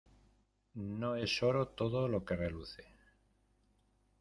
[0.73, 2.83] No es oro todo lo que reluce.